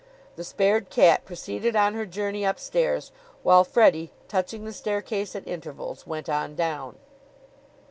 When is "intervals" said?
5.47-6.07